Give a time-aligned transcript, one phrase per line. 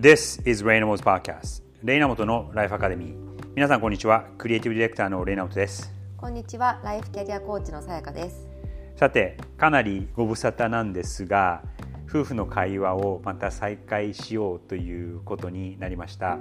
[0.00, 3.14] This is レイナモト Podcast レイナモトのライフアカデミー
[3.54, 4.24] 皆さんこんにちは。
[4.38, 5.92] クリエイティブディレクターのレイナモトです。
[6.16, 6.80] こんにちは。
[6.82, 8.48] ライフキャリアコーチのさやかです。
[8.96, 11.62] さてかなりご無沙汰なんですが
[12.08, 16.38] 夫婦の会話をまた再開しようということになりました。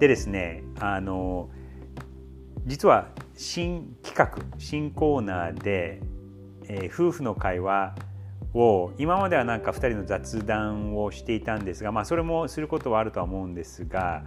[0.00, 1.50] でですねあの
[2.66, 6.00] 実は新企画新コーナーで、
[6.64, 7.94] えー、夫婦の会話
[8.58, 14.24] を今まではなんか2人の雑談をしていたんですが、まあ、それもすることはあるとは思うんですが、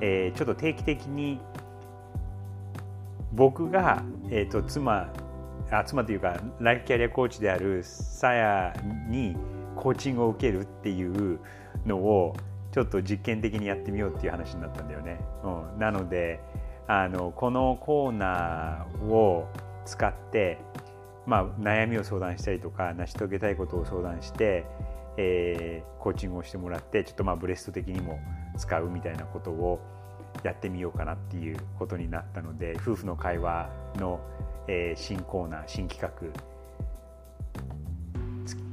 [0.00, 1.40] えー、ちょっと定期的に
[3.32, 5.12] 僕が、えーと、妻
[5.70, 8.72] あ妻というかライフキャリアコーチであるさや
[9.08, 9.36] に
[9.74, 11.40] コーチングを受けるっていう
[11.84, 12.34] のを
[12.72, 15.18] ちょっと実験的にやってみようっていう話になったんだよね。
[15.44, 16.40] うん、なので
[16.86, 19.48] あのこのコーナーを
[19.84, 20.58] 使って
[21.26, 24.64] まあ、悩みを相談したりとか成し遂げたいことを相談して、
[25.16, 28.20] えー、コーチングをしてもらってちょっとまあブレスト的にも
[28.56, 29.80] 使うみたいなことを
[30.44, 34.20] やってみようかなっていうことになったので夫婦の会話の、
[34.68, 36.12] えー、新コーナー新企画、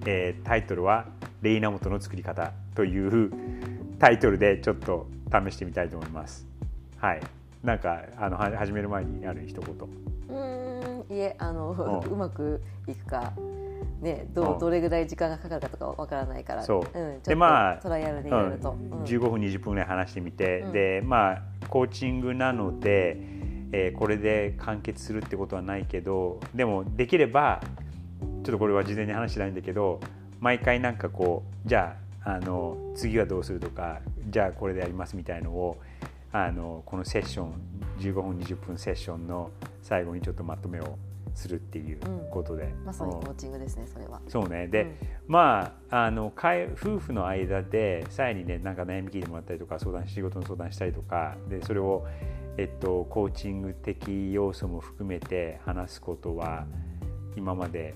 [0.05, 1.07] えー、タイトルは
[1.41, 3.31] 「レイナモトの作り方」という
[3.97, 6.45] タイトルでちょっと試してみたいと思います。
[6.97, 7.21] はい、
[7.63, 10.62] なんかあの始める前にある一言。
[11.13, 13.33] いえあの、ううまくいくか
[14.01, 23.15] ね、どどれぐらい時間がかかるかとかわからないからそう、うん、でまあトライアルでやると、うん、15分20分ぐらい話してみて、うん、でまあコーチングなので、
[23.71, 27.61] えー、これで完結するってことはないけどでもできれば
[28.21, 30.01] ちょっとこれは事前に話してないんだけど
[30.41, 35.77] 毎回なんかこうじゃああの次はどうするとかじゃあこれでやりますみたいのを
[36.33, 37.53] あのこのセッション
[37.99, 39.51] 15分20分セッションの
[39.83, 40.97] 最後にちょっとまとめを
[41.35, 41.99] するっていう
[42.31, 44.19] ことで、うん、まさにコーチングですねそれは。
[44.27, 44.67] そうね。
[44.67, 44.95] で、うん、
[45.27, 52.07] まああの夫婦の間でさえにねなんか悩み聞いてもらったりとか相談仕事の相談したりとかでそれを
[52.57, 56.65] えっとコーチング的要素も含めて話すことは
[57.35, 57.93] 今まで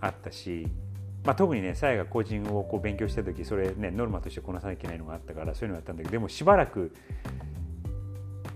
[0.00, 0.66] あったし
[1.26, 6.94] まあ、特にねさやがコーチングをこう勉強した時それねノルマとしてこなさなきゃいけないのがあったからそういうのやったんだけどでもしばらく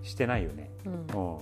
[0.03, 0.71] してないよね。
[0.85, 0.97] うん、う
[1.37, 1.39] ん。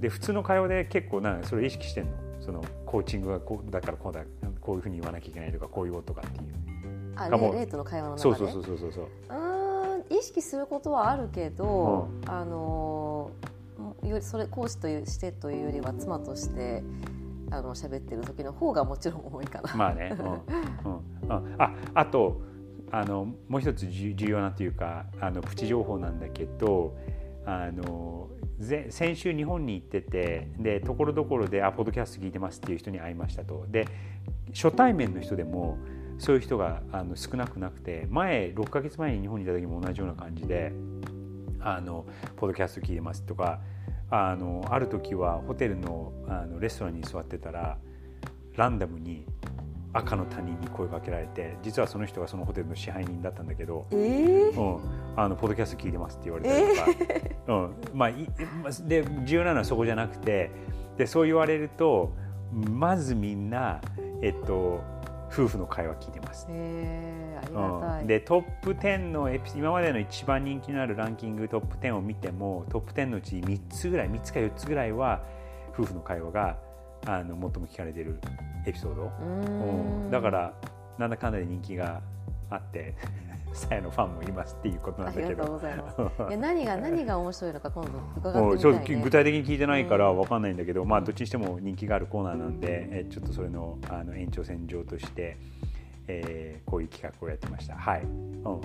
[0.00, 2.10] で普通の会話で結構なそれ意識してんの？
[2.40, 4.22] そのコーチングがこうだからこうだ
[4.60, 6.44] こういうふうに言わなきゃいけないとかこういうことかっていう。
[7.16, 8.36] あレートの会話の中で？
[8.36, 9.08] そうそうそうそうそう。
[9.30, 9.54] うん
[10.10, 13.30] 意識することはあるけど、うん、あの
[14.02, 16.82] よりそれ講師というしてというよりは妻として
[17.50, 19.74] あの喋ってる時の方がもちろん多いかな。
[19.74, 20.26] まあね、うん。
[20.26, 22.42] うん、ああと
[22.90, 26.94] あのもう一つ重要なというかあのプチ情報なんだけど
[27.46, 28.30] あの
[28.90, 33.66] 先週日本に行っててでところどころで「あポッドキャスト聞いてます」っていう人に会いましたと。
[33.68, 33.86] で
[34.52, 35.78] 初対面の人でも
[36.18, 40.72] そういう人があの少なくなくて前6か月前に日本にいた時も同じような感じで
[41.60, 42.06] 「あの
[42.36, 43.60] ポッドキャスト聞いてます」とか
[44.10, 47.78] あのある時はホテルのあのレストランに座ってたら
[48.56, 49.26] ランダムに
[49.92, 54.80] 赤の他人に声かけられて実はその人がそのホテルの支配人だったんだけど「えー、うん、
[55.16, 57.74] あのポッドキャスト聞いてます」って言われたりとか、えー、うん。
[57.92, 58.10] まあ、
[58.86, 60.50] で重要なのはそこじゃなくて
[60.96, 62.12] でそう言われると
[62.52, 63.80] まずみんな、
[64.22, 64.82] えっと、
[65.32, 66.46] 夫婦の会話聞いてます。
[66.48, 75.22] うん、でトップ10のエピ今までの一番人気のあるランキングトップ10を見てもトップ10のうち3つぐらい3つか4つぐらいは
[75.72, 76.58] 夫婦の会話が
[77.06, 78.18] あの最も聞かれてる
[78.66, 79.12] エピソード。
[79.20, 79.24] う
[80.08, 80.10] ん。
[80.10, 80.54] だから
[80.98, 82.00] なんだかんだで人気が
[82.50, 82.94] あって
[83.54, 85.60] さやのファンもいますっていうことなんだけど。
[86.38, 95.36] 何が 何が面白いのか今度伺ってみたい、ね、具体的に聞いてないから分かんないんだけど、まあどっちにしても人気があるコーナーなんで、えちょっとそれのあの延長線上として、
[96.08, 97.74] えー、こういう企画をやってました。
[97.74, 98.60] はい、うん、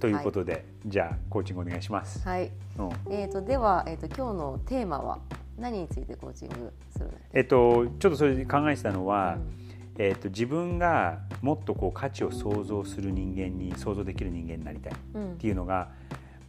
[0.00, 2.26] ということで、はい、じゃあコーチングお願いします。
[2.26, 5.18] はい、うん、えーと、では、えーと、と今日のテーマは
[5.58, 14.96] 何についてコーチングするえっとちょっとそれで考えてたのは、うん、えっと自分がもっとこう価値を想像する人間に想像できる人間になりたいっ
[15.38, 15.90] ていうのが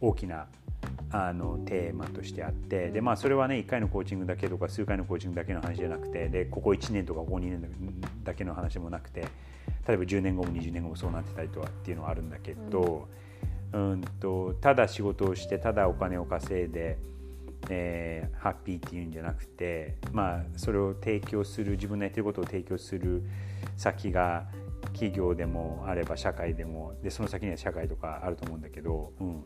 [0.00, 0.46] 大きな
[1.10, 7.62] あのテーマとしてあってで、まあ、それはね1回のコーチングだけとか数回のコーチングだけの話じゃなくてでここ1年とかここ2年
[8.24, 9.20] だけの話もなくて
[9.86, 13.06] 例えば10年後も20年後もそうなってたりとかっていうのはあるんだけど、
[13.72, 16.98] うん、うんとただ仕事をしてただお金を稼いで
[17.68, 23.22] えー、ハッピーっていうんじゃなくて、まあ、それを提供する自分のやってることを提供する
[23.76, 24.46] 先が
[24.92, 29.44] 企業でもあれば社会でもでその先には社会とかあると思うんだけど、うん、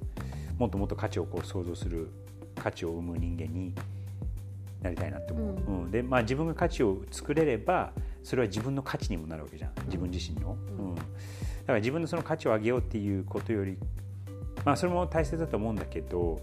[0.58, 2.10] もっともっと価値をこう想像する
[2.56, 3.72] 価値を生む人間に
[4.82, 7.92] なりたいなって思う、うん、うん、でまあ、自分が価値を作れれば
[8.22, 9.72] それは自分の価値にもなるわけじゃん。
[9.86, 11.06] 自分自身の、うん、だか
[11.68, 13.78] ら自分のその価値を上げようっていうことより
[14.64, 16.40] ままあ、それも大切だと思うんだけど、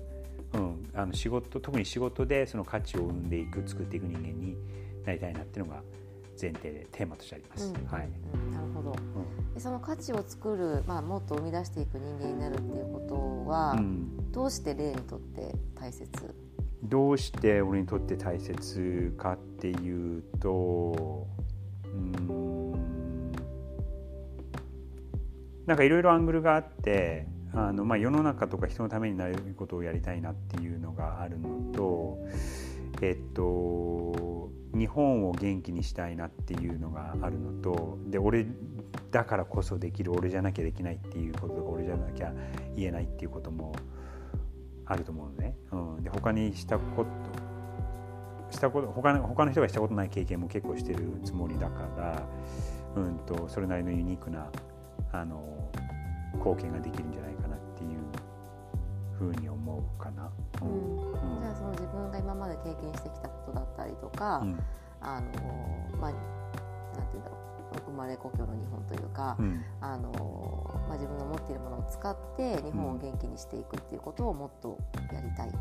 [0.56, 4.58] うん、あの仕事特に仕事でその価値を生んでいく作っていく人間に
[5.06, 5.82] なりたいなっていうのが
[6.42, 7.74] 前提でテーマとしてあります。
[7.88, 8.96] はい、うん、なるほど、
[9.56, 16.10] うん、その価値を作る、まあ、もっと生み出していく人間になるっていうことは、うん、どうして例にとって大切？
[16.84, 21.28] どうして俺にとって大切かっていうと
[21.86, 22.76] うん。
[25.66, 27.26] なんかいろいろアングルがあって
[27.56, 32.18] あの、まあ、世の中とか人のためになることをやりたいなっていうのがあるのと
[33.02, 38.46] えっと日本を元気にしたいなっていうのがあるのとで俺
[39.12, 42.34] だからこそできる俺じゃなきゃできないっていうこととか俺じゃなきゃ
[42.76, 43.74] 言えないっていうことも
[44.86, 45.56] あると思うのね。
[45.72, 47.10] うん、で他にしたこと
[48.52, 52.28] したこと他の他の人がしたことない経験も結構してるつもりだから、
[52.96, 54.50] うんと、それなりのユニークな
[55.12, 55.72] あの
[56.36, 58.00] 貢献ができるんじゃないかなっていう
[59.18, 60.32] ふうに思うかな。
[60.62, 64.60] うん、うん、じゃあその自分が今まで経験してきたことだったりとか、うん、
[65.02, 66.12] あのまあ
[66.98, 67.46] なんていうんだろう。
[67.86, 70.12] 生まれ故郷の日本というか、うん、あの
[70.88, 74.78] まあ、自分の持っているものを使って日本を元気にしていくっていうことをもっと
[75.14, 75.52] やりたい。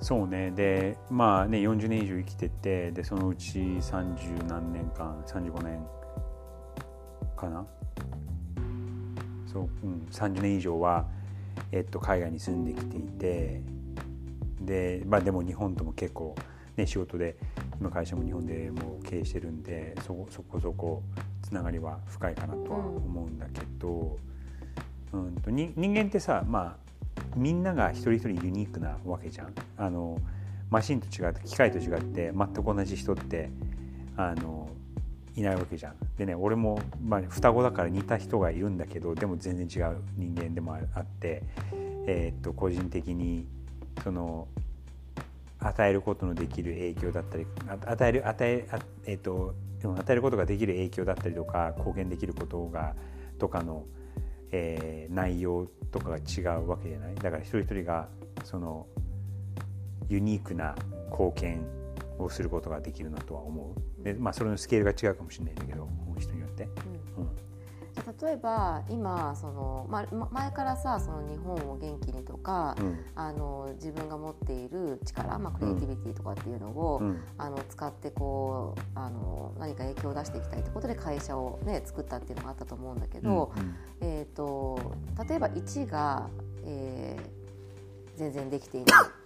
[0.00, 0.50] そうね。
[0.52, 5.84] でまあね40年以上生きててでそのうち30何年間35年
[7.36, 7.66] かな
[9.52, 11.06] そう、うん、30年以上は、
[11.72, 13.62] えっと、海外に住んできていて
[14.60, 16.34] で,、まあ、でも日本とも結構、
[16.76, 17.36] ね、仕事で
[17.80, 21.02] 今会社も日本でも経営してるんでそそこそこ
[21.42, 24.18] つながりは深いかなとは思うんだけど、
[25.12, 26.88] うん、うんと人間ってさまあ
[27.36, 29.52] みんなが一人一人ユニークなわけじゃん。
[29.76, 30.18] あの
[30.70, 33.50] マシンと違って機械と違って全く同じ人って
[34.16, 34.68] あの
[35.38, 35.94] いないわけじゃん。
[36.16, 41.42] でね俺も、まあ、双子だから似た人がいるんだけどでも全然違う人間でもあって、
[42.06, 43.46] えー、っと個人的に
[44.02, 44.48] その
[45.60, 47.46] 与えることのできる影響だったり
[47.86, 48.68] 与える与え
[49.06, 52.94] えー、っと与えることができる影響だったりとか貢献できることが
[53.38, 53.84] とかの
[54.50, 57.14] えー、内容とかが違うわけじゃない？
[57.16, 58.08] だから一人一人が
[58.44, 58.86] その
[60.08, 60.74] ユニークな
[61.10, 61.66] 貢献
[62.18, 64.04] をすることができるなとは思う。
[64.04, 65.88] で、まあ、それのスケールが違うかもしれないんだけど
[66.18, 66.68] 人によって。
[67.16, 67.30] うん、うん。
[68.20, 84.78] 例えば今その、まあ、前からさその日本を元気にとか、うん、あの自分が持っている力、まあ、クリエイティビティとかっていうのを、うん、あの使ってこうあの何か影響を出していきたいってことで会社を、ね、作ったっていうのがあったと思うんだけど、うんうん、えーと、
[85.28, 86.28] 例えば1が、
[86.64, 89.17] えー、全然できていない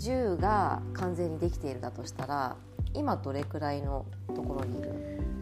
[0.00, 2.56] 10が完全にできているだとしたら
[2.94, 4.90] 今どれくらいのところにいる？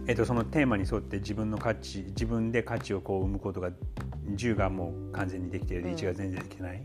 [0.09, 3.71] えっと、そのテーマに沿って自分の価値自分で価値をこう生むことが
[4.35, 6.83] 10がもう完全にできてるで、うん、1が全然できてない、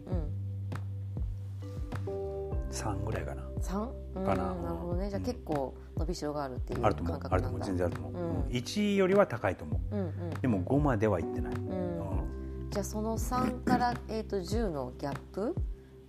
[2.07, 3.43] うん、3ぐらいかな。
[3.61, 5.09] 3かな、なるほどね。
[5.09, 7.29] じゃあ結構伸びしろがあるっていう感覚なんだ。
[7.31, 7.61] あると思う。
[7.63, 15.55] 全然あると思う、うん、1よりは高いと思う、うんうん、でも5まではいってない、うん、じゃあその3から、えー、と10のギャップ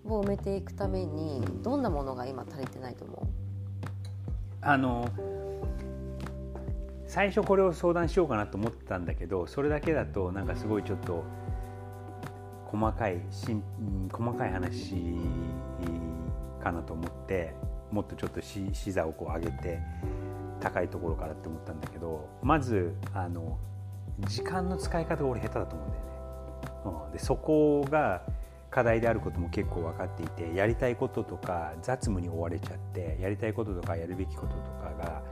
[0.06, 3.26] を埋めていくためにどんなものが今足りてないと思う？
[4.60, 5.08] あの
[7.06, 11.22] 最初これを相談しようかなと思ってたんだけどそれだけだとなんかすごいちょっと
[12.66, 13.56] 細かいし
[14.10, 14.94] 細かい話
[16.62, 17.54] かなと思って
[17.92, 19.78] もっとちょっと視座をこう上げて
[20.60, 23.58] 高いところからって思ったんだけどまずあの
[24.26, 26.10] 時間の使い方が俺下手だと思うんだよね。
[27.06, 28.22] うん、でそこが
[28.74, 35.22] 課題であることも結構分かっていてやりたいこととか雑務に追われちゃってやりたいこととかやるべきこととかが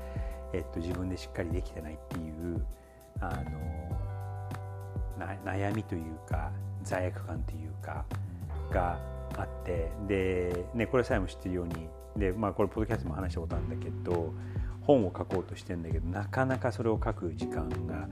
[0.53, 2.65] えっと、自分でしっかりできてないっていう
[3.21, 3.61] あの
[5.45, 8.05] 悩みというか罪悪感というか
[8.71, 8.99] が
[9.37, 14.35] あってで、ね、これさえも知ってるようにで、まあ、これポッドキャストも話したことあるんだけど
[14.83, 18.09] 本を書こうとしてるんだけどなかなかそれを書く時間が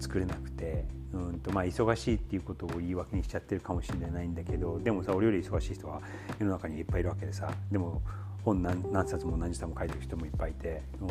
[0.00, 6.00] 作れなくてうんとまあ忙しいっていうことを言い訳にしちゃってるかもしれないんだけどでもさ俺より忙しい人は
[6.38, 8.02] 世の中にいっぱいいるわけでさでも
[8.44, 11.08] 本何冊も何時間も書いてる人もいっぱいいて、うん、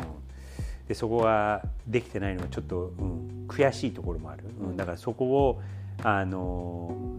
[0.88, 5.62] でそこはできてないのはちょっと、うん、悔しいところもある、うん、だからそこを
[6.02, 7.16] あの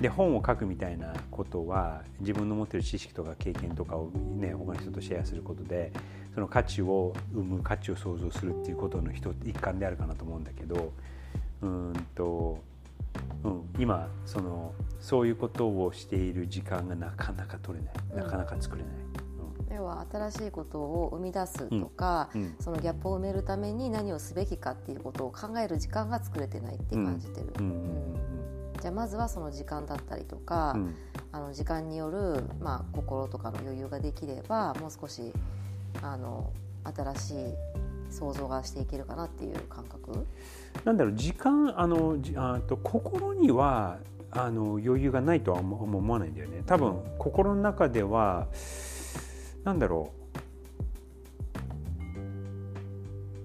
[0.00, 5.90] で本を書くみたいなことは自分の持ってる知識とか経験とかをね他の人とシェアすることで
[6.36, 10.92] その価値を生む価値を創造するっていうことの一一環であるかなと思うんだけど
[11.62, 12.58] うんと、
[13.42, 18.22] うん、今そのそういうことをしている時間がなかなか取れない。
[18.22, 18.92] なかなか作れない。
[19.74, 27.54] 要は新しいことを生み出すとか、うん、そのギャップを埋めるために何をすべきかっていうことを考える時間が作れてないって感じてる。
[28.80, 30.94] じゃあまずはその時間だったりとか、うん、
[31.32, 35.32] あの時間による、まあ、心とかの余裕ができればもう少し
[36.02, 36.52] あの
[36.84, 37.34] 新しい
[38.10, 40.26] 想像がしていけるかなっていう感覚？
[40.84, 43.98] なんだろう時間あのあと心には
[44.30, 46.62] あの余裕がないとは思わないんだよね。
[46.66, 48.46] 多分心の中では
[49.64, 50.12] なんだろ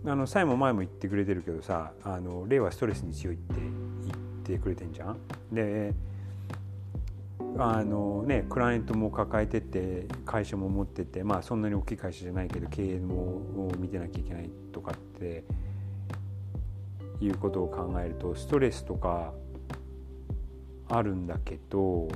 [0.06, 0.10] う。
[0.10, 5.18] あのサイも前も言ってくれてるけどさあの霊はストレスに強いって言ってくれてんじゃん。
[5.52, 5.94] で
[7.58, 15.44] あのね、クライアントも抱えてて会社も持ってて、まあ、そんなに大きい会社じゃないけど経営も見てなきゃいけないとかって
[17.20, 19.34] いうことを考えるとストレスとか
[20.90, 22.08] あるんだけど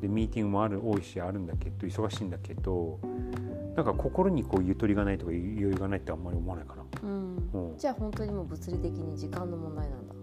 [0.00, 2.98] でミーティングもある多いしあるんだけど忙しいんだけど
[3.74, 10.14] なんか心にこうゆとりがないとか余裕がないってあんまり思わないかな、うん、うん、じゃあ本当にもう物理的に時間の問題なんだ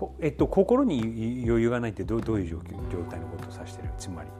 [0.00, 2.56] こえっと心に余裕がないってどどういう状
[2.90, 3.90] 状態のことを指してる？
[3.98, 4.30] つまり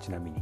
[0.00, 0.40] ちなみに。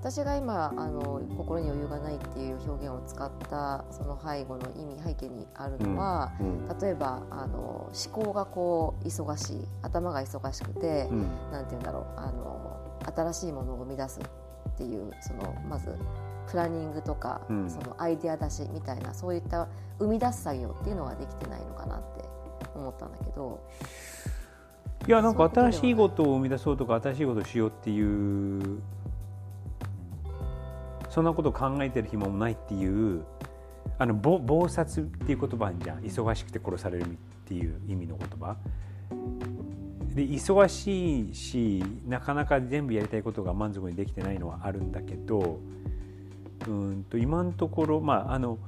[0.00, 15.96] 私が今あの心に余裕がないっていう表現を使ったその背後の意味背景にあるのは、うん、例えばあの思考がこう忙しい頭が忙しくて、うん、なんて言うんだろうあの新しいものを生み出すっていうそのまず
[16.48, 19.68] プランニングとか、うん、そのアイデア出しみたいなそういった
[20.00, 22.24] 生み出す作業っていうのができてないのかなって
[22.82, 23.60] 思ったんだけど。
[25.06, 28.80] いやなんか新しいことを生み出そうとか新しいことをしようっていう
[31.10, 33.24] そんなこと考えてる暇もないっていう
[33.98, 36.00] あの暴殺っていう言葉じゃん。
[36.00, 37.06] 忙しくて殺されるっ
[37.46, 38.56] ていう意味の言葉。
[40.14, 45.58] で忙しいしなかなか全部やりたいことが満足にできてないのはあるんだけど
[46.68, 48.58] うんと今のところまああの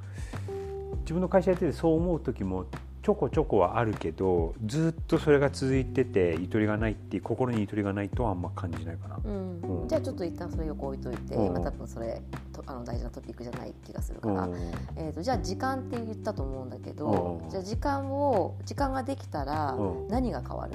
[1.01, 2.67] 自分の会社やっててそう思う時も
[3.05, 9.61] ちょこちょこはあるけどずっとそれが続いててゆとりがないっていう心にゆとりがないとはあんま感じないかな、うん。
[9.83, 14.49] うん、じゃあちょっと一旦それ横置いといて、今多分それとあの大事なトピックじゃない気がするから、
[14.97, 19.77] えーと、じゃあ時間って言ったと思うんだけど、じゃあ時間を時間ができたら
[20.09, 20.73] 何が変わる、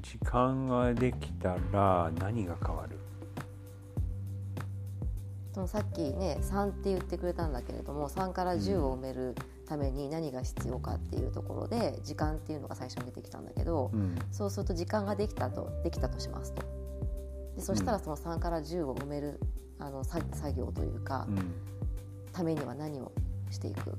[0.00, 2.98] 時間ができたら何が変わる？
[5.52, 9.34] そのさっきね3って言ってくれたんだけれども3から10を埋める
[9.68, 16.62] ために何が必要かっていうところで時間っていうのが最初に出てきたんだけど、うん、そうすると時間ができたとできたとしますと。
[17.54, 19.38] でそしたらその3から10を埋める
[19.78, 20.24] あの作
[20.56, 21.52] 業というか、うん、
[22.32, 23.12] ためには何を
[23.50, 23.92] していく？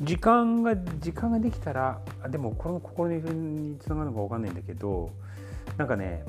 [0.00, 5.10] 時間が時間ができたらでもこれも心につながるのか分かんないんだけど
[5.76, 6.24] なんかね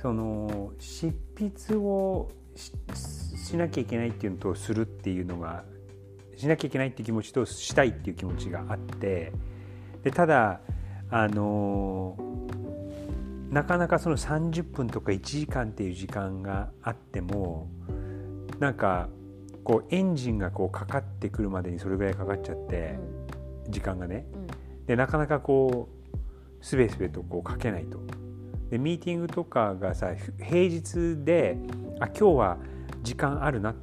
[0.00, 5.64] その執筆をしなきゃいけないっていうのとするっていうのが
[6.36, 9.32] しなきゃいけないっていう気持ちとしたいっていう気持ちがあって
[10.02, 10.60] でただ
[11.10, 12.16] あの
[13.50, 17.68] なかなかその30分とか1時間っていう時間があっても
[18.60, 19.08] なんか
[19.64, 22.98] こうエンジンがこうかかってくるまでにそれぐらいかかっちゃって、
[23.68, 24.26] 時間がね、
[24.86, 25.88] でなかなかこ
[26.60, 28.00] うすべすべとこう書けないと。
[28.70, 31.58] でミーティングとかがさ平日で
[32.00, 32.58] あ今日は
[33.02, 33.74] 時間あるな。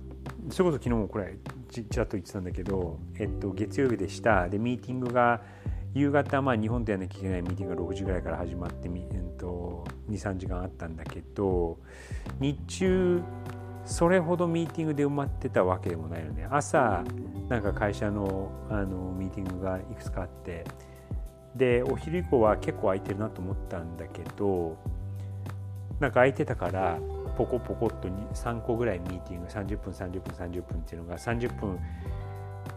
[0.49, 1.37] それこそ昨日もこれ
[1.69, 4.49] ちらっと言ってたんだけど、えっと、月曜日でした。
[4.49, 5.41] でミーティングが
[5.93, 11.77] 夕方、まあ、日本でやらなきゃいけないミーティングが6時ぐらいから始まって、えっと、23時間あったんだけど
[12.39, 13.21] 日中
[13.85, 16.45] それほどミーティングで埋まってたわけでもないよね。
[16.51, 17.03] 朝
[17.47, 20.65] なんか会社のあのミーティングがいくつかあって
[21.55, 24.77] でお昼以降は結構空いてるなと思ったんだけど
[25.99, 26.99] なんか空いてたから
[27.37, 31.79] ポコポコっと3個ぐらいミーティング30分30分30分っていうのが30分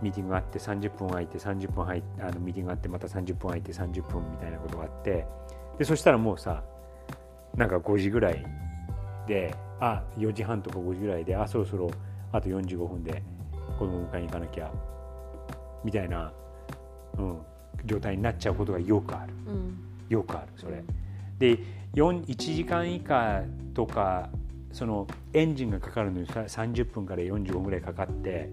[0.03, 5.27] ミーティングがあって30分空いて30分入ってあのミーティングがあってまた30分空いて30分みたいなことがあって
[5.79, 6.63] でそしたらもうさ
[7.57, 8.45] なんか5時ぐらい
[9.27, 11.91] であ4時半とか5時ぐらいであそろそろ
[12.31, 13.23] あと45分で
[13.79, 14.71] 子供迎えに行かなきゃ
[15.83, 16.33] みたいな、
[17.17, 17.39] うん、
[17.87, 19.79] 状態になっちゃうことがよくある、うん、
[20.11, 20.85] よくあるそれ。
[21.39, 21.59] で
[21.95, 23.43] 1時間以下
[23.75, 24.29] とか
[24.73, 28.49] そのエンジンがかかるのに30分から45分ぐらいかかって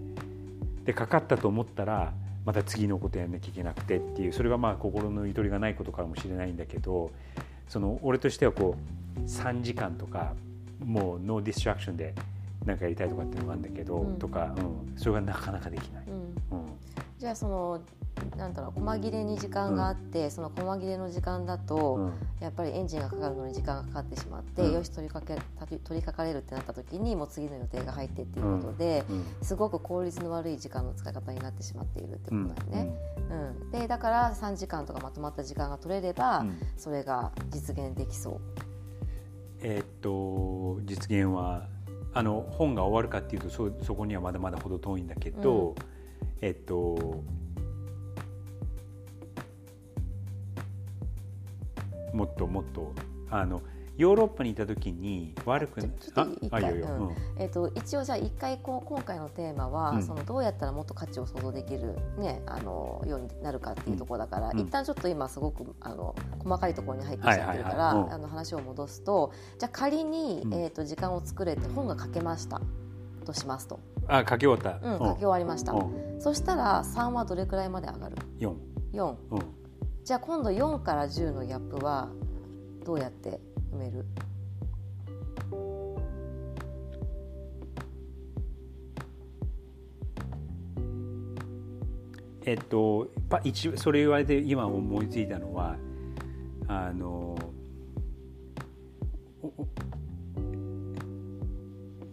[0.84, 2.12] でかかったと思ったら
[2.44, 7.10] また次のことやんなきゃいけなくてっていうそれがまあ心のゆとりがないことかもしれないんだけど
[7.68, 8.76] その俺としてはこ
[9.16, 10.34] う3時間とか
[10.84, 12.14] もう no distraction で
[12.64, 16.04] 何かやりたいとかっていうのがあるんだけど、うん、とか、うん、それがなかなかできない。
[16.06, 16.10] う
[16.56, 16.66] ん、
[17.18, 17.80] じゃあその
[18.36, 29.04] なんだろう細切れに時間があって、うん、その細切れの時間だと、うん、やっぱりエンジンがかかるのに時間がかかってしまって、うん、よし取りかけ取りかかれるってなった時にもう次の予定が入ってっていうことで、
[29.42, 32.94] すごく効率の悪い時間の使い方になってしまっているってことだよね。
[33.30, 33.70] うん。
[33.70, 36.44] でだから3時間とかまとまった時間が取れれば、
[36.76, 38.40] それが実現できそう。
[39.60, 41.68] えー、っと実現は
[42.14, 45.74] あの本が終わるかっていうとそそこにはまだまだ程遠いんだけど、
[46.40, 47.22] えっと
[52.12, 52.92] もっともっと
[53.30, 53.62] あの
[53.98, 55.80] ヨーロッパにいた時に悪く
[56.14, 72.60] ああいよいよ、うん、えーと、一応じゃあ一回こう今回のテーマは、うん、そのどうやったらもっと価値を想像できる、ね、あのようになるかっていうところだから、うん、一旦ちょっと今すごくあの細かいところに入ってきちゃってるから、あの話を戻すとじゃあ仮に、えーと、時間を作れて本が書けました
[73.24, 73.80] としますと。
[74.06, 75.74] あ書き終わった、うん、書き終わりました、
[76.20, 78.54] そしたら3はどれくらいまで上がる ?4。
[78.92, 79.14] 4、
[80.08, 82.08] じゃあ今度4から10のギャップは
[82.82, 83.38] どうやって
[83.74, 84.06] 埋める？
[92.46, 93.08] えっと
[93.44, 95.76] 一それ言われて今思いついたのは
[96.68, 97.36] あの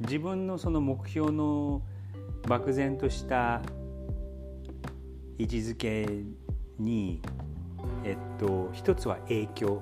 [0.02, 1.82] 自分のその目標の
[2.46, 3.62] 漠然とした
[5.38, 6.06] 位置づけ
[6.78, 7.22] に、
[8.38, 9.82] と、一つは影響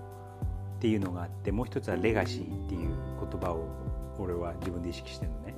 [0.78, 3.68] っていうのがあってもう一つはレガシーっていう言葉を
[4.20, 5.56] 俺は自分で意識してるのね。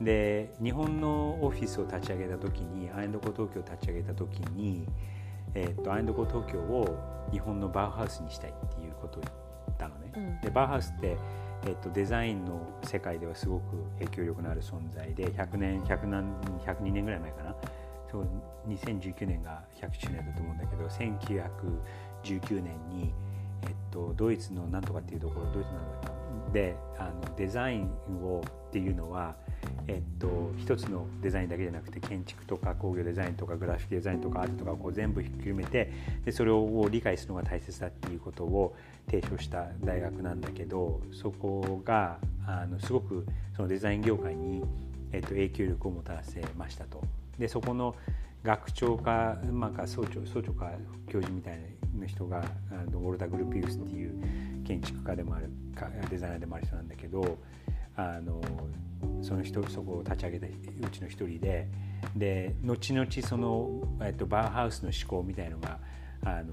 [0.00, 4.88] うん、で日本のオフィスを立ち上げた時にアインドコ東京を立ち上げた時に、
[5.54, 10.12] えーと、アインドコ東京を日本のバウハウスにしたいっていうことを言ったのね。
[10.16, 11.18] うん、でバウハウスって
[11.66, 16.34] えっと、デザインの世界ではすごく影響力のある存在で100年100何
[16.66, 17.54] 102年ぐらい前かな
[18.10, 18.28] そう
[18.68, 20.88] 2019年が100周年だと思うんだけど
[22.24, 23.12] 1919年に
[23.66, 26.08] えっと、ドイツのなんとかっていうところドイツなんだ
[26.52, 27.88] けであのデザイン
[28.22, 29.34] をっていうのは、
[29.88, 35.92] えっと、一つのデザインだけじゃなくて建築とか工業デザインとかグラフィックデザインとかアートとかこう全部ひっくるめて
[36.24, 44.62] でそれを理解するのが大切だっていうことを提唱した大学なんだけどそこがあのすごくそのデザイン業界に、
[45.12, 47.02] えっと、影響力をもたらせましたと。
[47.38, 47.96] でそこの
[48.44, 50.70] 学長か,、まあ、か総長総長か
[51.08, 51.58] 教授みたい
[52.00, 55.50] な人があのウォルタ・グルピウスっていう建築家でもある
[56.10, 57.38] デザイナーでもある人なんだけど
[57.96, 58.40] あの
[59.22, 61.68] その人そこを立ち上げたうちの一人で
[62.16, 65.78] で後々その、えっと、バーハウスの思考みたいのが
[66.24, 66.52] あの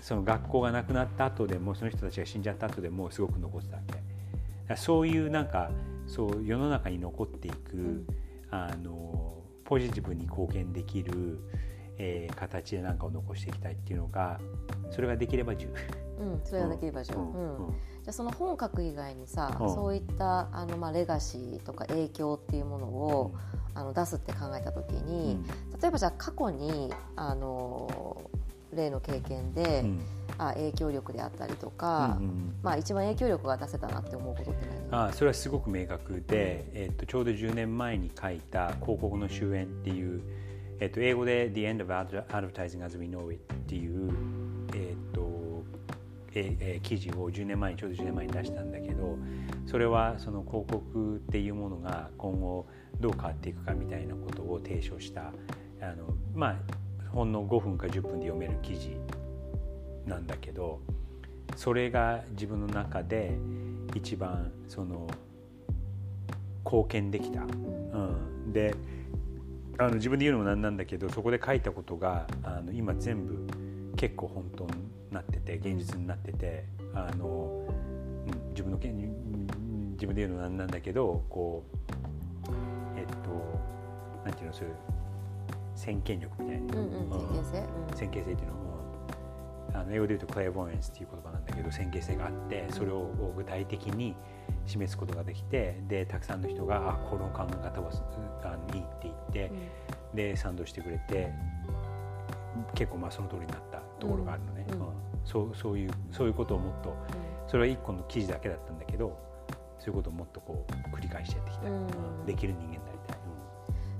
[0.00, 4.00] その学校がなくなった後でもその人たちが死んじゃった後でもすごく残ってたわけ。
[4.76, 5.70] そういうなんか
[6.06, 8.06] そう世の中に残っていく
[8.50, 11.38] あのポジティブに貢献できる、
[12.02, 14.40] えー、形で何かを残していきたいっていうのが
[14.90, 15.68] それができれば10。
[16.18, 23.34] うん、それができれば10、うんうん、じゃあその本を書く以外にさ、うん、そういったあの、まあ、レガシーとか影響っていうものを、
[23.74, 25.38] あの出すって考えた時に、
[25.80, 28.20] 例えばじゃあ過去にあの
[28.72, 29.84] 例の経験で、
[30.36, 35.08] あ影響力であったりとか、うんうん、まあ、一番影響力が出せたなって思うことって何？
[35.08, 40.20] あそれはすごく明確で、えー、っとちょうど10年前に書いた「広告の終焉」っていう、
[40.80, 44.10] え、っと英語で「The End of Advertising as We Know It」っていう、
[44.74, 45.62] え、っと
[46.34, 49.18] ええ記事を10年前にちょうど10年前に出したんだけど
[49.66, 52.66] それはその広告っていうものが今後
[53.00, 55.32] どう変わっていくかみたいなことを提唱した
[55.80, 56.56] あのまあ
[57.10, 58.96] ほんの5分か10分で読める記事
[60.06, 60.80] なんだけど
[61.56, 63.36] それが自分の中で
[63.94, 65.08] 一番その
[66.64, 67.42] 貢献できた。
[67.42, 68.74] うん、で
[69.80, 73.46] あの自分で言うのもなんなんだけどそこで書いたことがあの今全部
[73.96, 74.70] 結構本当に
[75.10, 82.50] なってて現実になっててあの、うん、自分の自分で言うのもなんなんだけどこう
[82.98, 83.30] えっと
[84.22, 84.74] なんていうのそういう
[85.74, 87.58] 先見力みたいな、うんうん、先見性、
[87.90, 88.69] うん、先見性っていうのを
[89.72, 93.04] あの英語で言うとクレアボーエンスっていう言葉なんだけど先見性があってそれを
[93.36, 94.16] 具体的に
[94.66, 97.90] 示すことができてでたくさんの人があこの考え方は
[98.42, 99.52] あのいいって言って、
[100.12, 101.32] うん、で賛同してくれて
[102.74, 104.86] 結構まあその通りになったところがあるのね、うん、うん、
[105.24, 106.96] そうそういうそういうことをもっと、
[107.46, 109.18] それは一個の記事だけだったんだけど
[109.78, 111.68] そういうことをもっとこう繰り返してやっていきた。
[111.68, 113.18] い、うん、できる人間になりたい。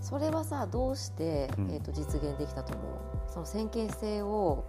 [0.01, 3.33] それはさどうして、えーと、実現できたと思う？
[3.33, 4.65] その先見性を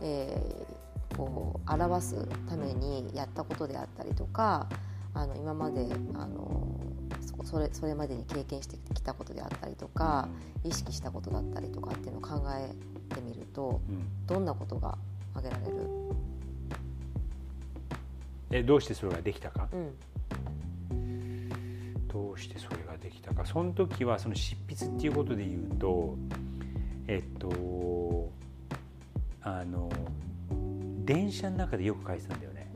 [0.00, 4.68] えー、こう表すためにやったことであったりとか
[5.14, 6.76] あの今まであの
[7.44, 10.28] それそれまでに経験してきたことであったりとか、
[10.64, 12.72] うん、意識したことだったりとかっていうのを考え
[13.14, 14.96] てみると、うん、どんなことが
[15.34, 15.88] 挙げられる？
[18.50, 19.94] えどうしてそれができたか、うん、
[22.06, 23.44] どうしてそれができたか？
[23.44, 26.16] その時はその執筆っていうことで言うと
[27.08, 27.48] えっと
[29.42, 29.90] あの
[31.04, 32.70] 電車の中でよく書いてたんだよね。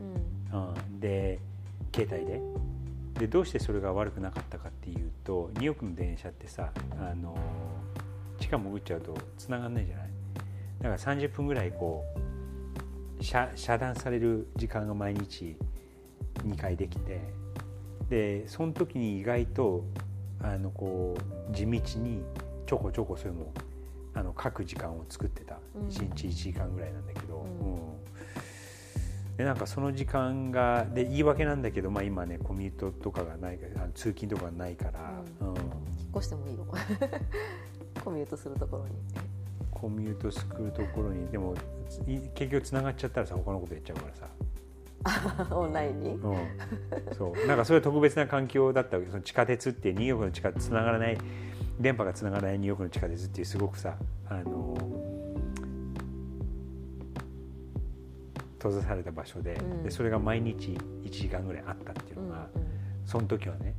[0.53, 1.39] うん、で
[1.95, 2.41] 携帯で。
[3.17, 7.35] でどうしてそれが悪くなかったかっていうとニューヨークの電車ってさあの
[8.39, 10.09] 地下潜っちゃうと繋がんないじゃない？
[10.81, 12.05] だから30分ぐらいこ
[13.19, 15.57] う遮遮断される時間が毎日
[16.45, 17.19] 2回できて
[18.07, 19.83] でその時に意外と
[20.39, 21.17] あのこ
[21.49, 22.21] う地道に
[22.67, 23.51] ちょこちょこそういうの
[24.17, 27.77] あの書く時間を作ってた、うん、1日1時間ぐらいなんだけど、うん、うん。
[29.37, 33.59] でなんかその時間がで言い訳なんだけど、まあ、今ねコミュートとかがない
[33.93, 35.49] 通勤とかがないから、うん。
[35.49, 35.65] うん、引っ
[36.15, 36.65] 越してもいいよ
[38.03, 38.95] コミュートするところに。
[39.69, 41.53] コミュートするところにでも
[42.33, 44.27] 結局つながっちゃったらさ他のことやっちゃうからさ。
[45.55, 46.37] オンラインに、うん、
[47.15, 47.47] そう。
[47.47, 49.09] なんかそれは特別な環境だったわけ。
[49.09, 51.17] その地下鉄ってニューヨークの地下つながらない
[51.79, 53.95] 電波がつながらないニューヨークの地下鉄っていうすごくさ
[54.29, 54.77] あの
[58.57, 62.67] 閉ざされた場所でうん、でそれが毎日1時間ぐらいあったっていうのが、うんうん、
[63.05, 63.75] その時はね、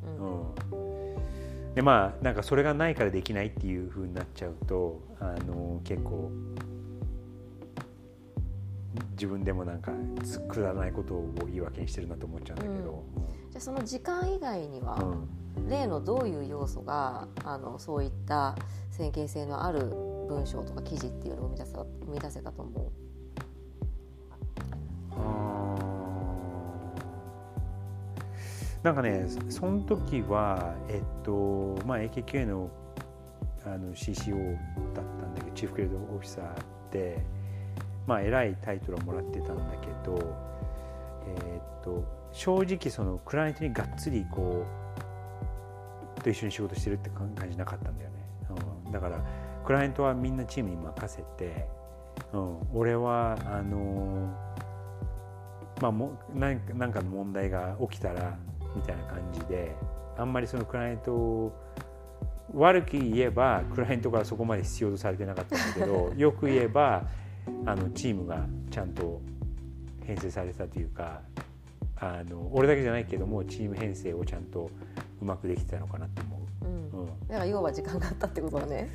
[0.71, 6.31] うん、でまあなんかそれがないからできないっていうふうになっちゃうとあの結構
[9.13, 9.93] 自分でもなんか
[10.49, 13.05] くだらないことを言い訳にしてるなと思っちゃうんだけど、
[13.51, 14.97] じゃあその時間以外には、
[15.69, 18.55] 例のどういう要素があのそういった
[18.91, 19.81] 先見性のある
[20.29, 22.91] 文章とか記事っていうのを生み出せ生み出せたと思う？
[28.83, 32.71] なんかねその時はえっとまあ AKQA の
[33.67, 34.55] あの CCO
[34.95, 37.23] だったんだけどチーフクレードオフィサーで
[38.07, 40.19] まあ偉いタイトルをもらってたんだけど
[41.27, 44.67] えっと正直そのクライアントにがっつりこう
[46.29, 48.17] と一緒に仕事してるって感じなかったんだよね、
[48.87, 49.25] うん、だから
[49.65, 51.67] クライアントはみんなチームに任せて、
[52.33, 54.29] うん、俺はあの
[55.81, 58.37] まあもなんなんかの問題が起きたら
[58.77, 59.75] みたいな感じで
[60.19, 61.53] あんまりそのクライアントを
[62.55, 67.05] 悪く言えばクライアントからそこまで必要とされてなかったんだけど よく言えば
[67.65, 69.21] あのチームがちゃんと
[70.05, 71.23] 編成されたというか
[71.97, 74.71] あの俺だけじゃないけどもチーム編成をちゃんと
[75.21, 76.67] うまくできてたのかなと思う。
[76.67, 78.91] うん、うん、だから要は時間があったってことだね。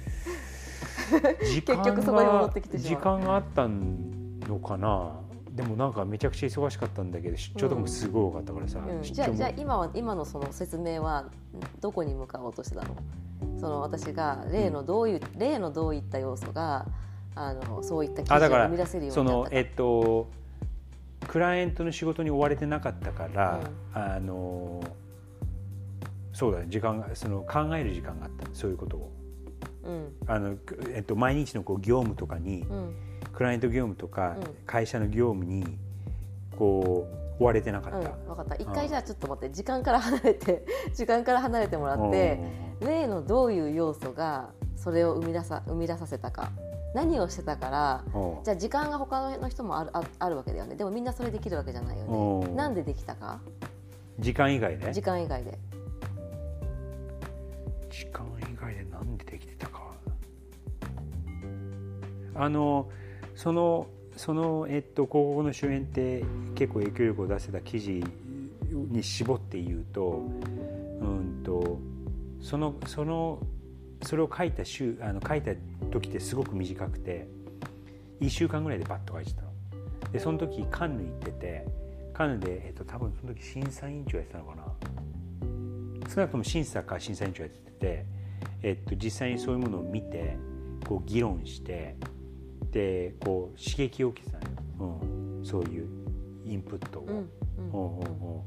[1.42, 5.12] 結局そこに戻ってきて時間があったのかな。
[5.52, 8.98] でもなんかめちゃくちゃ忙しかったんだけど出張とかもすごい多かったからさ、うん。
[8.98, 11.26] うん、じゃあじゃあ今は今のその説明は
[11.80, 12.96] どこに向かおうとしてたの？
[13.60, 16.88] その私が例のどういう、うん、例のどういった要素が
[17.36, 19.50] あのそういった記事を生み出せるようになったか。
[19.50, 20.28] そのえっと
[21.28, 23.62] クライアントの仕事に追われてなかったから、
[23.94, 24.84] あの
[26.34, 26.66] そうだね。
[26.68, 28.48] 時間がその考える時間があった。
[28.54, 29.12] そういうことを、
[30.28, 30.56] あの
[30.94, 32.66] えっと、毎日のこう業務とかに、
[33.34, 35.78] クライアント業務とか会社の業務に
[36.58, 37.08] こ
[37.40, 38.56] う追われてなかった、うん、分かった。
[38.56, 39.54] 一回じゃあちょっと待って。
[39.54, 42.40] 時間から離れて 時間から離れてもらって
[42.80, 46.52] 例のどういう要素がそれを生み出さ生み出させたか。
[46.94, 48.04] 何をしてたから
[48.44, 50.76] じゃあ時間が他の人もあるああるわけだよね。
[50.76, 52.54] でもみんなそれできるわけじゃないよね。
[52.54, 53.40] なんでできたか？
[54.20, 54.94] 時間以外で？
[54.94, 55.58] 時間以外で
[57.94, 59.94] 時間以外でなんでできてたか。
[62.36, 62.90] あの
[63.36, 66.24] そのその、えっと、広告の主演って
[66.56, 68.04] 結構影響力を出せた記事
[68.72, 70.24] に絞って言うと,、
[71.02, 71.80] うんと、
[72.42, 73.40] そのその
[74.02, 75.52] それを書いた週あの書いた
[75.92, 77.28] 時ってすごく短くて
[78.20, 79.50] 1週間ぐらいでバッと書いてたの。
[80.12, 81.66] でその時カンヌ行ってて
[82.14, 84.64] カンヌで、えっと、多分その時審査委員長やってたのかな。
[86.10, 87.73] 少なくとも審査か審査委員長やってて、
[88.62, 90.38] えっと、実際にそういうものを見て
[90.88, 91.96] こう議論して
[92.72, 94.40] でこう刺激を受けてた
[94.80, 95.88] の、うん、そういう
[96.46, 98.44] インプットを。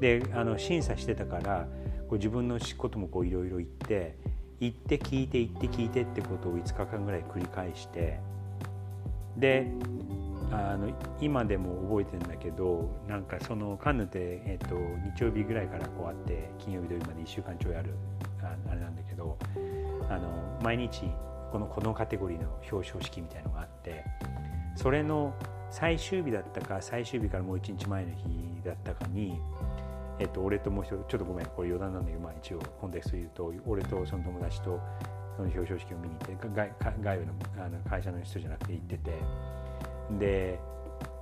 [0.00, 1.68] であの審査してたから
[2.08, 4.16] こう自分のこともいろいろ言って
[4.58, 8.18] 行って聞いて行って聞いてってことを5日間ぐらい繰り返して
[9.36, 9.68] で
[10.52, 10.90] あの
[11.20, 14.76] 今でも覚えてるんだけどなんかそのカンヌって、えーと、
[15.16, 17.94] 日曜日ぐらいからこうあって金曜日土曜日まで1週間ちょいある
[18.48, 19.38] あれなんだけど
[20.08, 21.10] あの毎日
[21.50, 24.04] このこのカテゴリーの表彰式みたいのがあって
[24.76, 25.34] それの
[25.70, 28.24] 最終日だったか最終日からもう一日前の日
[28.64, 29.38] だったかに
[30.18, 34.80] えっと、俺ともう一人ちょっとごめんこれ余談なんだけど、まあ、一応コンテクスト言うと俺とその友達と
[35.36, 39.10] その表彰式を見に行って外外部のあの会社の人じゃなくて行ってて
[40.18, 40.60] で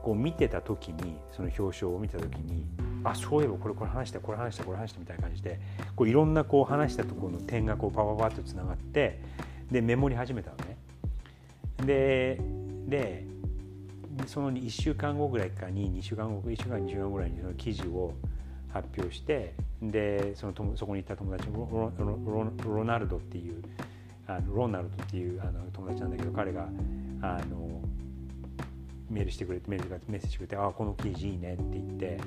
[0.02, 2.66] こう見てた時にその表彰を見た時に
[3.04, 5.58] あそういえばこれこれ話したこれ話したこれ話したみたいな感じで
[5.96, 9.20] こういろんなこう話したところの点がこうパパパッとつながって
[9.70, 10.76] でメモり始めたのね。
[11.84, 12.40] で
[12.88, 13.24] で
[14.26, 18.12] その1週間後ぐらいかに2週間後1週間2週間ぐらいにその記事を
[18.72, 21.88] 発表してでそのそこにいた友達ロ
[22.64, 23.62] ロナルドっていう
[24.26, 26.68] あのロナルドっていうあの友達なんだけど彼が
[27.22, 27.80] あの
[29.08, 32.20] メールしてくれてメールがメッセージしてくれて「あこの記事いいね」って言って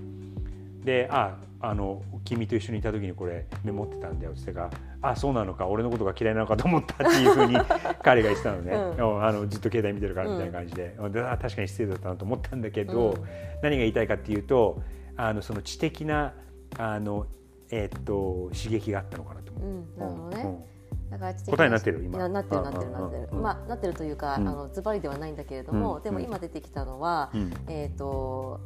[0.83, 4.69] で「ああの君と一緒にいた時にこれメモってたんだよ」って言ってから
[5.11, 5.67] 「あそうなのか。
[5.67, 7.55] 俺のことが嫌いなのかと思った」っていうふうに
[8.03, 13.23] 彼が言ってたのね、うん、あのずっと携帯見てるからみたいな感じで,、うん、で確かに失礼だったなと思ったんだけど、うん、
[13.61, 14.81] 何が言いたいかっていうと
[15.15, 16.33] あのその知的な
[16.77, 17.27] あの、
[17.69, 19.69] えー、っと刺激があったのかなと思う。
[19.69, 20.65] うん、なるほどね、
[21.11, 22.27] だから答えになってる今。
[22.29, 27.31] なってるなってるなってる、まあなってるというか、あのズバリではないんだけれども、でも今出てきたのは、
[27.67, 28.59] えっ、と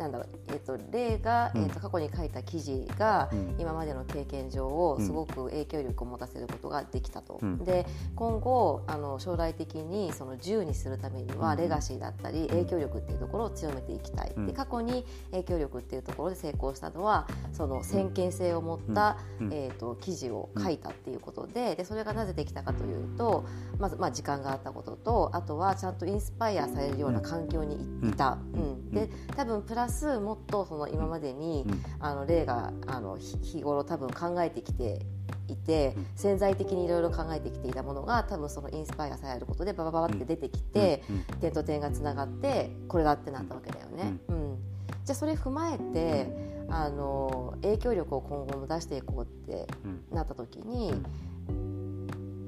[0.00, 7.38] なんだろう、えーと、例が、えーと、過去に書いた記事が、今までの経験上をすごく影響力を持たせることができたと。
[7.42, 7.86] うん、で
[8.16, 14.32] 今後あの将来的にその自由にするためには、レガシーだったり影響力っていうところを強めていきたい。
[14.46, 19.18] で過去に影響力っていうところで成功したのはその先見性を持った、
[19.50, 23.44] えーと、記事を書いたっていうことででそれがなぜできたかというと
[23.78, 27.76] まず、まあ、時間があったこととあとはちゃんとインスパイアされるような環境に
[28.08, 28.38] いた。
[28.54, 35.04] うん、で多分プラスもっとその今までに、うん、あの例があの日頃多分考えてきて
[35.48, 41.02] いて潜在的にいろいろ考えてきていたものが多分そのインスパイアされることでババババって出てきて、
[41.40, 44.16] 点と点がつながってこれだってなったわけだよね。
[44.28, 44.58] うん、
[45.04, 46.30] じゃあそれ踏まえて
[46.68, 49.66] あの影響力を今後も出していこうって
[50.12, 50.94] なった時に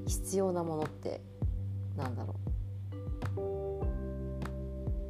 [0.07, 1.19] 必要なものって
[1.97, 2.35] なんだろ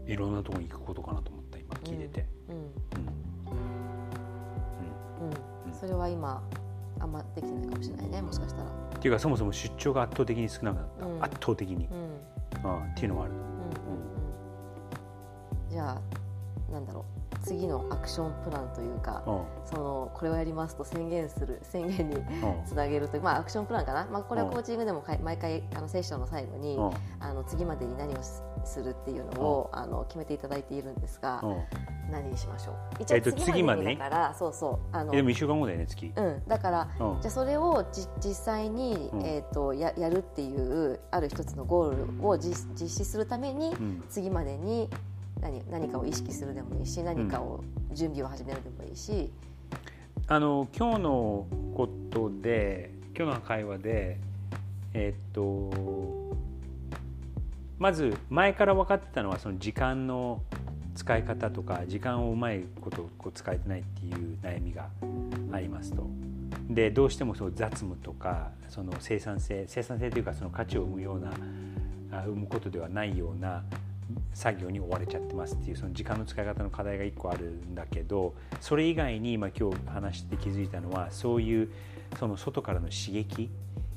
[0.07, 0.11] う？
[0.11, 1.42] いろんなところに行くことかなと思
[1.83, 2.25] 聞いてて。
[5.79, 6.41] それは今
[6.99, 8.69] あんまできてないかもしれないねもしかしたら。
[8.69, 13.39] っていうかそもそも出張が圧倒的に少なくなった、うん、圧倒的に、うん、あっていうのもある、うん。
[13.39, 13.41] う
[15.67, 17.23] ん、じゃあなんだろう。
[17.43, 19.21] 次のアクションプランというか、
[19.65, 22.15] そのこれをやりますと宣言する 宣言に
[22.65, 26.79] つなげるという、まあ、アクションプランかな、まあ、これはコーチングでも毎回あのセッションの最後に、
[27.19, 28.17] あの次までに何を
[28.65, 31.43] するっていうのを、あの決めていただいているんですが、
[32.11, 33.03] 何にしましょう？
[33.03, 34.95] 一応次までだから、そうそう。
[34.95, 43.75] あのでも1週間後だよね月、うん、だから、じゃあそれをじ実際に、えー、とややるっていうある一つのゴールを実実施するために、
[44.09, 44.89] 次までに
[45.41, 49.31] 何何かを意識するでもいいし何かを準備を始めるでもいいし、
[50.27, 54.17] あの今日のことで今日の会話で
[54.93, 55.69] えっと
[57.79, 60.41] まず前から分かってたのはその時間の
[60.95, 64.89] 使い方とか時間をうまいことこう使えてないっていう悩みが
[65.51, 66.07] ありますと。
[66.69, 73.63] でどうしてもそう雑務とかその生産性生産性というかその価値を生むような生むことではないような
[74.33, 81.69] 作業に追われちゃってますっていうその時間の使い方の課題が1個あるんだけどそれ以外に今今日話して気づいたのはそういう
[82.19, 83.49] その外からの刺激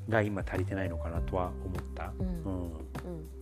[0.09, 2.13] が今足りてないのかなとは思った。
[2.19, 2.96] うんうん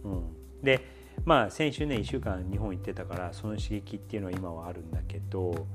[0.05, 0.81] うん、で
[1.25, 5.67] まあ先週ね1週間日本行ってたからその刺激っていうのは今はあるんだけど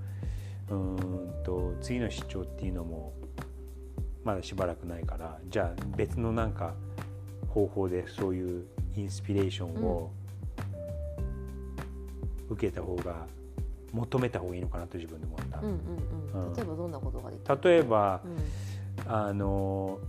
[0.70, 3.14] うんと次の出張っていうのも
[4.24, 6.74] まだしばらくないからじゃあ別のなんか
[7.48, 10.12] 方法でそういうインスピレーションを
[12.50, 13.26] 受けた方が
[13.92, 15.60] 求めた方がいいのかなと自分で思った。
[15.60, 18.22] うんうんうん、例えばどんなことができ例えば、
[19.06, 20.00] うん、あの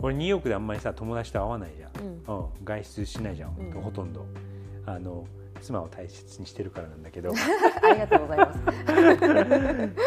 [0.00, 4.26] 俺ニューヨークであんまりさ友達と会わないじゃん、うん、うん、外出しないじゃん、ほとんど。
[4.86, 5.26] あの
[5.60, 7.32] 妻を大切にしてるからなんだけど。
[7.82, 8.60] ありがとうございます、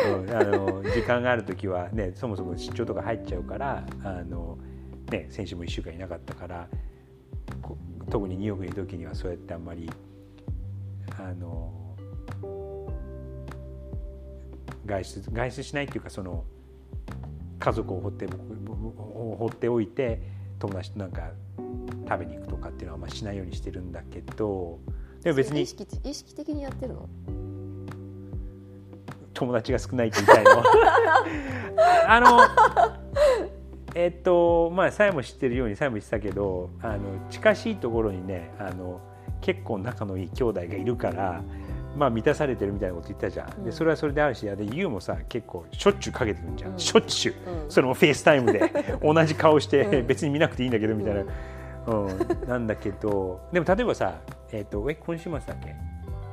[0.08, 4.58] うん、あの時間がある時はねそもそも出張とか入っちゃうからあの、
[5.12, 6.68] ね、先週も1週間いなかったから
[8.10, 9.90] 特にニューヨークにいる時にはそうやってあんまり
[11.18, 11.74] あの
[14.86, 16.44] 外出外出しないっていうかその
[17.60, 20.22] 家族を放って放っておいて
[20.60, 21.32] 友達となんか
[22.10, 24.80] 食べに行くとかっていうのはあんましないようにしてるんだけど
[25.22, 27.08] でも別に意識意識的にやってるの？
[29.34, 30.64] 友達が少ないって言いたいの？
[32.08, 32.40] あの
[33.96, 39.02] えっとまあさえも知ってるようにさえも言ってたけどあの近しいところにねあの
[39.42, 41.44] 結構仲のいい兄弟がいるから
[41.96, 47.36] まあ満たされてるみたいなこと言ったじゃん、うん、でそれはそれであるしで YOU もさ結構しょっちゅうかけてくるんじゃん、うん、しょっちゅう、
[47.68, 48.72] それも FaceTime で。
[49.02, 51.24] 同じ顔して別に見なくていいんだけどみたいな、
[51.88, 52.48] うん。
[52.48, 54.16] なんだけど でも例えばさ、
[54.52, 55.76] えーと、え今週末だっけ？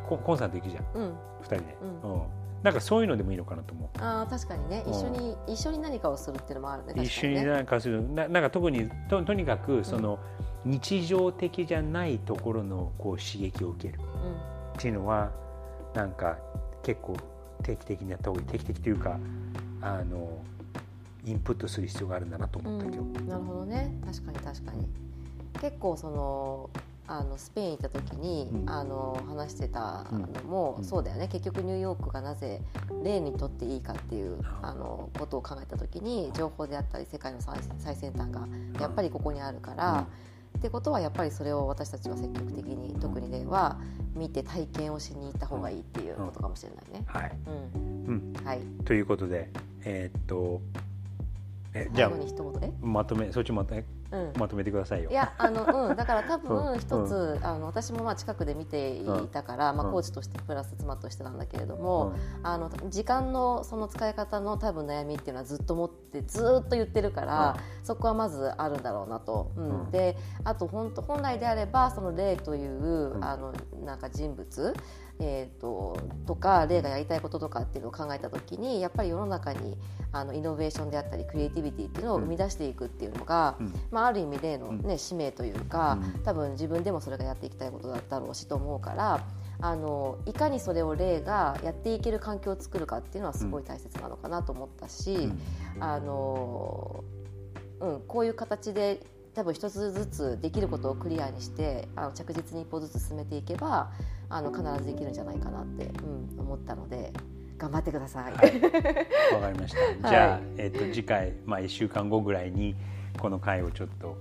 [0.08, 1.10] ココンサート行くじゃん、うん、
[1.42, 2.22] 2人で、うん。
[2.62, 3.88] なんかそういうのでもいいのかなと思う。
[3.98, 7.02] あ確かにね、一緒に一緒に何かをするっていうのもあるね。
[7.02, 8.02] 一緒に何かする。
[8.12, 10.18] ななんか特にととにかくその、
[10.64, 14.00] 日常的じゃないところのこう刺激を受ける、
[14.76, 15.30] っていうのは
[15.94, 16.38] なんか
[16.82, 17.16] 結構
[17.62, 18.46] 定期的にやった方がいい。
[18.48, 19.18] 定期的というか
[19.80, 20.28] あの
[21.24, 23.92] インプットする必要があるんだなと思った今日、うん、なるほどね。
[24.04, 24.88] 確かに確かに
[25.60, 26.70] 結構その
[27.08, 31.28] あのスペイン行った時に、うん、あの話してたのも、うん、そうだよね。
[31.28, 32.60] 結局ニューヨークがなぜ
[33.04, 38.48] 例にとっていいかっていうあのことを考えた時に情報であったり世界の最先端が
[38.80, 40.06] やっぱりここにあるから。
[40.56, 43.78] ってことはやっぱりそれを私たちは積極的に特に例は
[44.14, 47.04] 見て体験をしに行った方がいいっていうことかもしれないね。
[47.06, 47.32] はい、
[48.06, 48.32] うん。
[48.42, 49.50] はい、ということで、
[49.84, 50.62] えー、っと
[51.74, 52.10] えじゃあ
[52.80, 53.84] まとめそっちまとめ
[54.38, 55.10] まとめてくださいよ。
[55.10, 69.52] いやあの、うん、だから多分一つ、あの私もまあ近くで見ていたから、まあ、コーチとしてプラス妻としてなんだけれども、あの時間のその使い方の多分悩みっていうのはずっと持ってずっと言ってるから、そこはまずあるんだろうなと。
[69.56, 73.52] うん、であと本当本来であればその霊という、あの
[73.84, 74.74] なんか人物
[75.18, 79.76] えーと、とか例がやりたいこととかっていうのを考えた時にやっぱり世の中に
[80.12, 89.24] あのイノベーションであったりクリエイティビティっていうのを生み出していくっていうのが、うん、まあ、ある意味例の、ね、使命というか、多分自分でもそれがやっていきたいことだったろうしと思うから
[89.60, 95.30] あのいかにそれを例がやっていける環境を作るかっていうのはすごい大切なのかなと思ったし、
[95.80, 97.04] あの
[97.80, 99.00] うん、こういう形で
[99.34, 103.92] 多分一つずつできることをクリアにしてあの着実に一歩ずつ進めていけば
[104.28, 105.86] あの必ずできるんじゃないかなって、
[106.36, 107.12] うん、思ったので。
[107.58, 108.32] 頑張ってください。
[108.32, 109.78] わ、はい、かりました。
[110.10, 112.76] じゃあ、はい、えっ、と次回まあ一週間後ぐらいに
[113.18, 114.16] この回をちょっと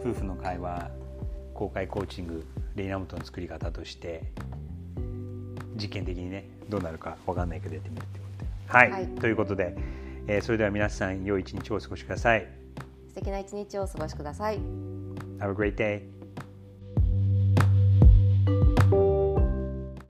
[0.00, 0.90] 夫婦の会話
[1.54, 2.44] 公開コーチング
[2.76, 4.22] レイナムトの作り方として
[5.76, 8.50] 実験的にねどうなるかわかんないけどやってみるってことで。
[8.66, 9.76] はい、はい、ということで、
[10.26, 12.46] えー、それでは皆さん良い一日をお過ごしください。
[13.08, 14.58] 素敵な一日をお過ごしください。
[15.38, 16.17] Have a great day.